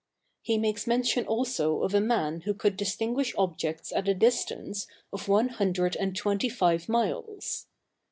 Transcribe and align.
He 0.41 0.57
makes 0.57 0.87
mention 0.87 1.27
also 1.27 1.83
of 1.83 1.93
a 1.93 2.01
man 2.01 2.41
who 2.41 2.55
could 2.55 2.75
distinguish 2.75 3.35
objects 3.37 3.91
at 3.91 4.07
a 4.07 4.15
distance 4.15 4.87
of 5.13 5.27
one 5.27 5.49
hundred 5.49 5.95
and 5.95 6.15
twenty 6.15 6.49
five 6.49 6.89
miles. 6.89 7.67